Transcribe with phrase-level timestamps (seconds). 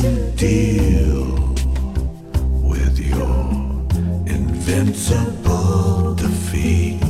[0.00, 1.54] to deal
[2.68, 3.44] with your
[4.26, 7.00] invincible defeat.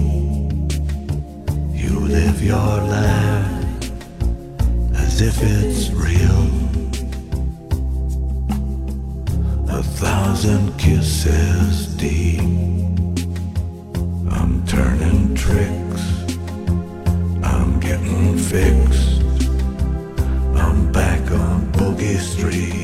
[1.72, 3.90] You live your life
[4.96, 6.44] as if it's real.
[9.70, 12.40] A thousand kisses deep.
[14.30, 16.02] I'm turning tricks.
[17.42, 19.03] I'm getting fixed.
[22.14, 22.83] history.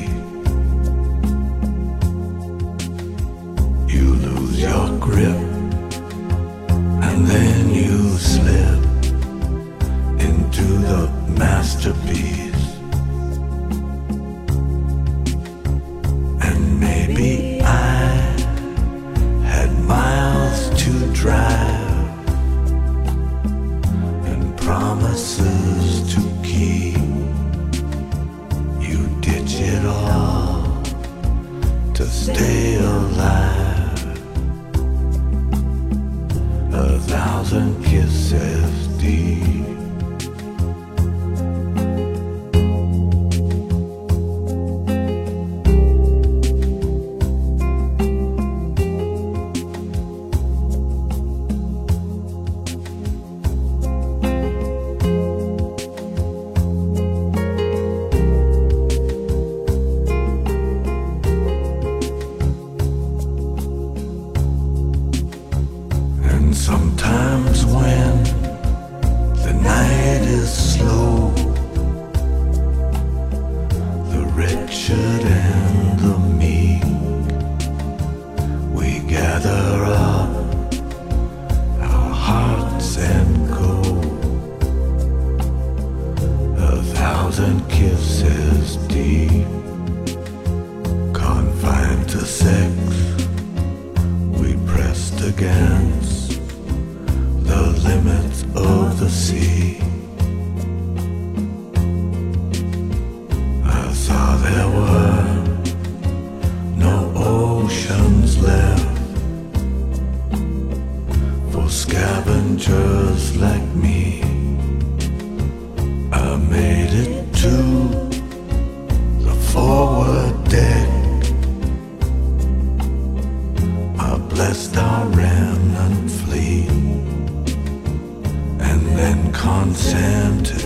[129.10, 130.60] and consented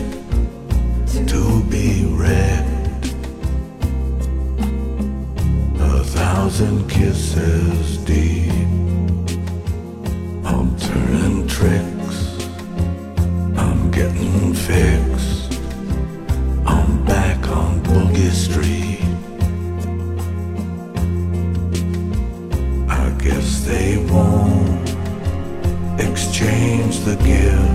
[1.27, 2.67] to be read.
[5.81, 8.51] A thousand kisses deep,
[10.45, 12.19] I'm turning tricks,
[13.57, 15.59] I'm getting fixed,
[16.67, 19.01] I'm back on Boogie Street.
[22.91, 24.91] I guess they won't
[25.99, 27.74] exchange the gift.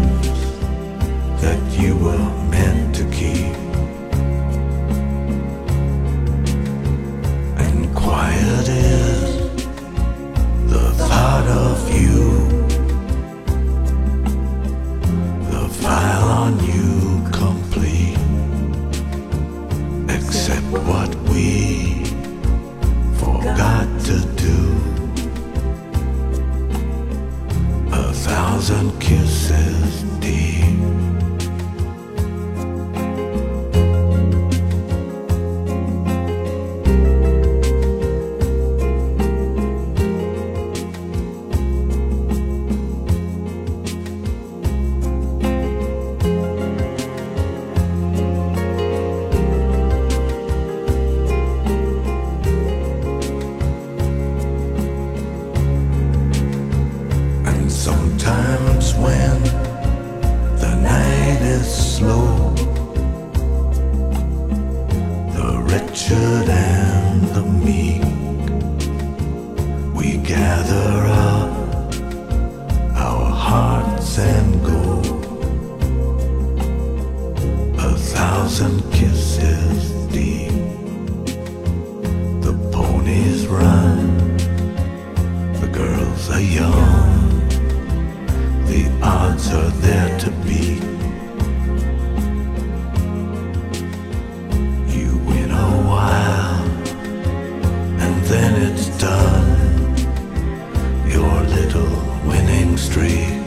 [89.01, 90.83] Odds are there to beat.
[94.95, 96.63] You win a while,
[98.03, 99.47] and then it's done.
[101.07, 101.95] Your little
[102.27, 103.37] winning streak.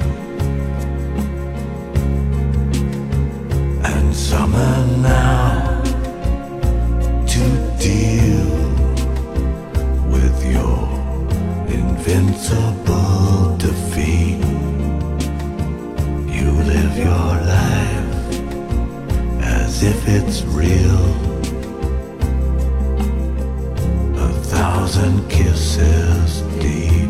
[3.85, 5.83] And summer now
[7.27, 7.45] to
[7.79, 8.51] deal
[10.11, 10.89] with your
[11.69, 12.82] invincible
[20.15, 21.05] it's real.
[24.19, 27.09] A thousand kisses deep.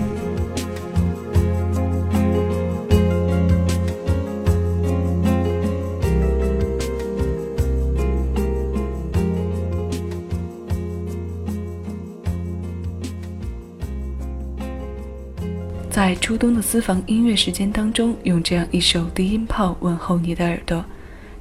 [15.91, 20.85] 在初冬的私房音乐时间当中，用这样一首低音炮问候你的耳朵。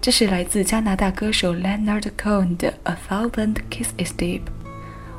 [0.01, 4.39] 这是来自加拿大歌手 Leonard Cohen 的《A Thousand Kisses Deep》。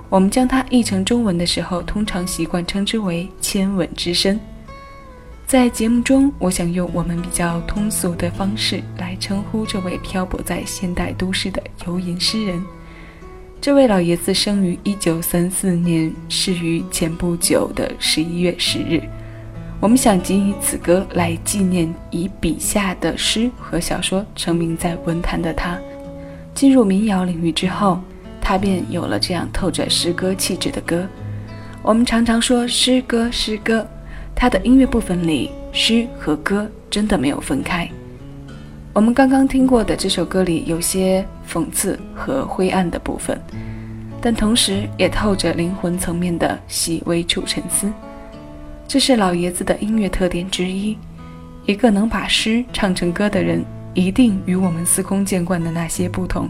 [0.08, 4.40] 我们将它译成中文的时候，通常习惯称之为“千吻之声”。
[5.46, 12.60] 在节目中，我想用我们比较通俗的方式来称呼这位漂泊在现代都市的游吟诗人。
[13.60, 19.02] 这位老爷子生于1934年，逝于前不久的11月10日。
[19.82, 25.76] 我们想仅以此歌来纪念以笔下的诗和小说成名在文坛的他。
[26.54, 27.98] 进入民谣领域之后，
[28.40, 31.04] 他便有了这样透着诗歌气质的歌。
[31.82, 33.84] 我们常常说诗歌，诗歌，
[34.36, 37.90] 他的音乐部分里诗和歌真的没有分开。
[38.92, 43.36] 我们刚刚听过的这首歌里有些讽刺和灰暗的部分，
[44.20, 47.90] 但同时也透着灵魂层面的细微处沉思。
[48.92, 50.98] 这是老爷子的音乐特点之一。
[51.64, 56.46] 一个能把诗唱成歌的人，一定与我们司空见惯的那些不同。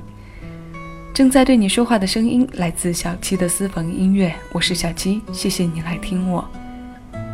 [1.14, 6.44] 正在对你说话的声音来自小七的私房音乐，我是小七，谢谢你来听我，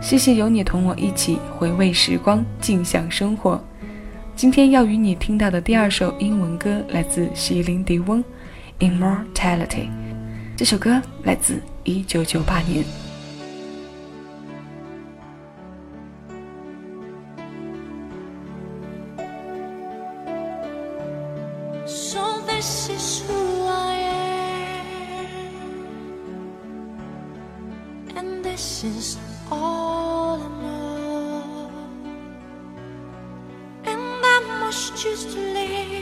[0.02, 3.58] 谢谢有你同我一起回味时光，静享生活。
[4.36, 8.22] 今天要与你听到的第二首英文歌来自席琳迪翁，
[8.86, 9.86] 《Immortality》。
[10.54, 13.07] 这首歌来自1998年。
[28.58, 29.18] This is
[29.52, 31.70] all I know,
[33.84, 34.00] and
[34.34, 35.97] I must just live.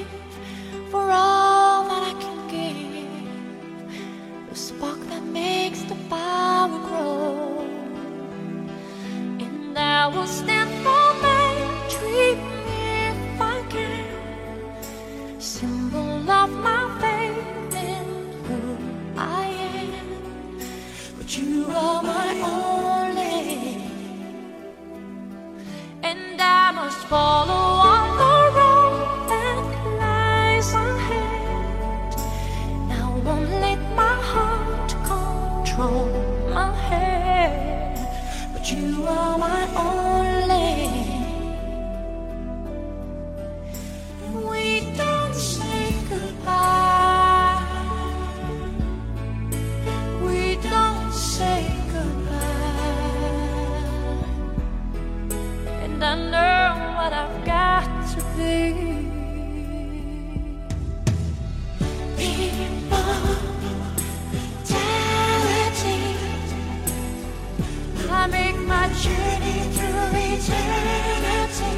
[68.94, 71.74] Journey through eternity.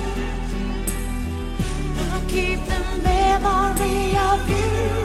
[2.01, 4.98] I'll keep the memory of you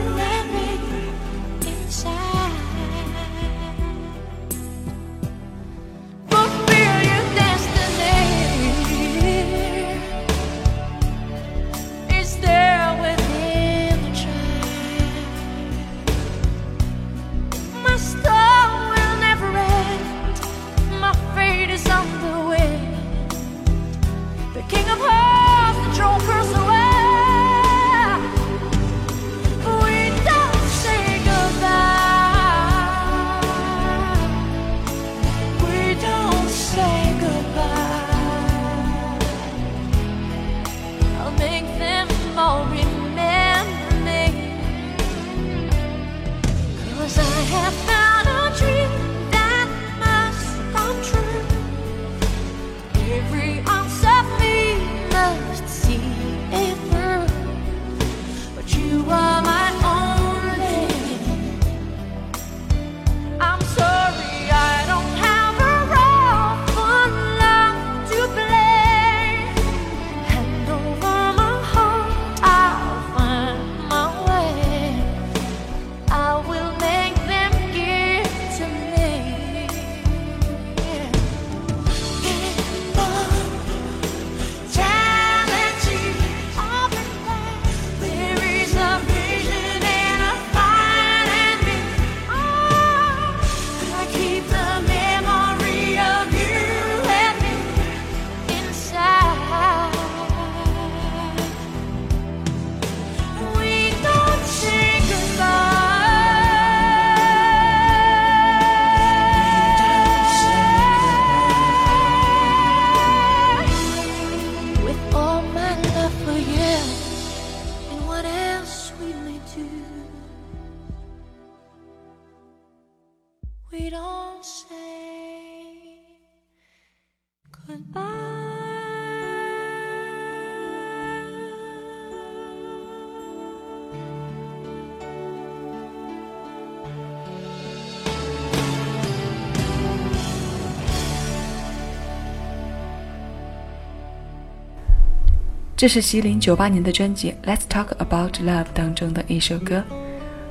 [145.76, 149.82] 这是席琳九八年的专辑《Let's Talk About Love》当中的一首歌。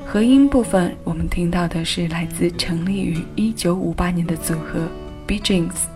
[0.06, 4.86] 和音部分，我们听到的是来自成立于一九五八年的组合
[5.25, 5.88] b j e a n s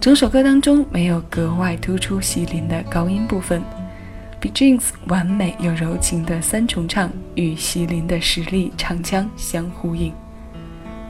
[0.00, 3.62] 整首歌当中没有格外突出席琳的高音部分
[4.40, 10.10] b j e a n s 完美又柔情的三重唱与席琳的实力唱腔相呼应，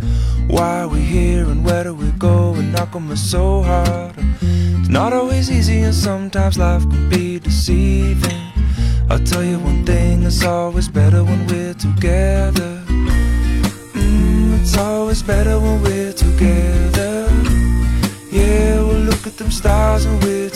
[0.47, 2.53] why are we here and where do we go?
[2.53, 4.15] And knock me so hard.
[4.41, 8.41] It's not always easy, and sometimes life can be deceiving.
[9.09, 12.81] I'll tell you one thing, it's always better when we're together.
[13.93, 17.27] Mm, it's always better when we're together.
[18.31, 20.54] Yeah, we'll look at them stars when we're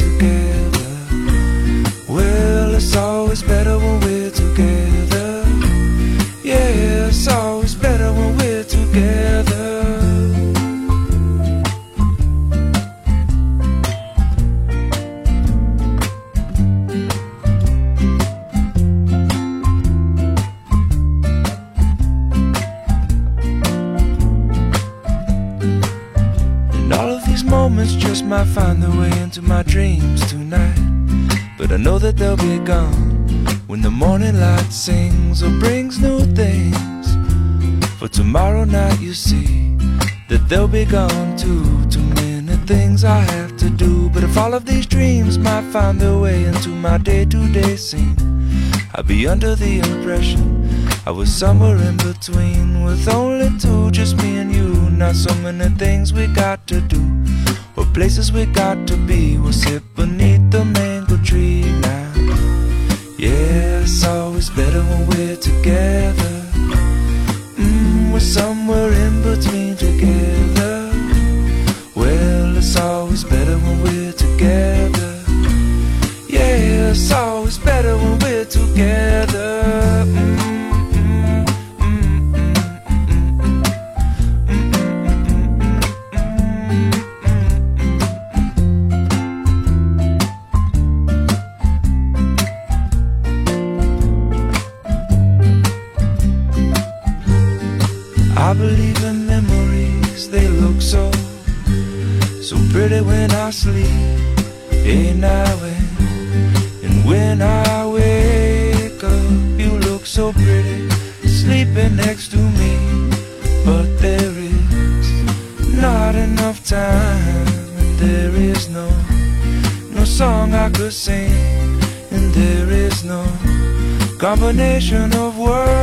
[40.49, 41.63] they'll be gone too.
[41.89, 44.09] Too many things I have to do.
[44.09, 47.75] But if all of these dreams might find their way into my day to day
[47.77, 48.17] scene,
[48.95, 50.59] I'd be under the impression
[51.05, 54.73] I was somewhere in between with only two, just me and you.
[54.89, 57.01] Not so many things we got to do,
[57.77, 59.37] or places we got to be.
[59.37, 62.13] We'll sit beneath the mango tree now.
[63.17, 66.35] Yeah, it's always better when we're together.
[67.57, 70.38] Mm, we're somewhere in between together.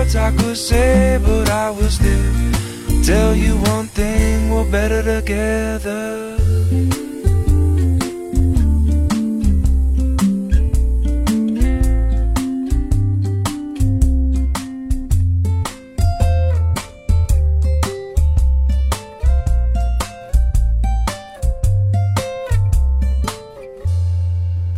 [0.06, 6.36] Words I could say, but I will still tell you one thing: we're better together.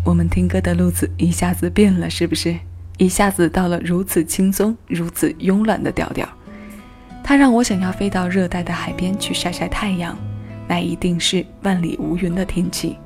[0.11, 2.58] 《我们听歌的路子一下子变了，是不是？
[2.99, 6.28] 一下子到了如此轻松、如此慵懒的调调。
[7.25, 10.17] 它让我想要飞到热带的海边去晒晒太阳，
[10.67, 12.97] 那一定是万里无云的天气。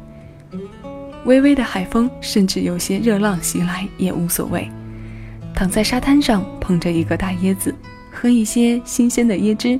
[1.24, 4.68] 微微的海风，甚至有些热浪袭来也无所谓。
[5.54, 7.74] 躺在沙滩上，捧着一个大椰子，
[8.10, 9.78] 喝一些新鲜的椰汁，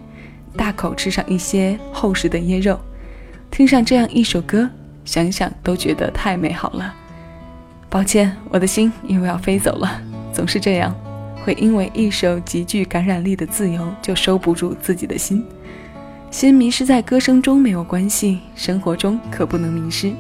[0.57, 2.79] 大口吃上一些厚实的椰肉，
[3.51, 4.69] 听上这样一首歌，
[5.05, 6.95] 想想都觉得太美好了。
[7.93, 10.01] 抱歉，我的心又要飞走了，
[10.33, 10.97] 总是这样，
[11.45, 15.45] 会因为一首极具感染力的自由就收不住自己的心。
[16.31, 20.11] 心迷失在歌声中没有关系，生活中可不能迷失。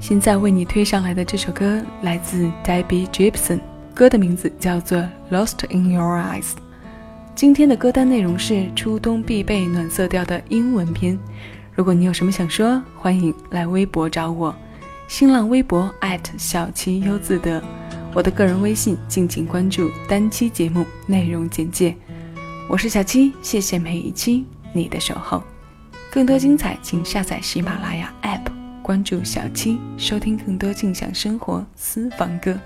[0.00, 3.60] 现在为你推上来的这首歌来自 Debbie Gibson，
[3.92, 4.96] 歌的名字叫做
[5.30, 6.42] 《Lost in Your Eyes》。
[7.34, 11.18] 今天的歌单内容是初冬必备暖色调的英文篇。
[11.74, 14.56] 如果你有什么想说，欢迎来微博找我。
[15.08, 15.92] 新浪微博
[16.36, 17.62] 小七优自得，
[18.14, 21.96] 我的个人微信敬请关注单期节目内容简介。
[22.68, 24.44] 我是小七，谢谢每一期
[24.74, 25.42] 你的守候。
[26.12, 32.56] 更多精彩，请下载喜马拉雅 APP，关注小七，收听更多静享生活私房歌。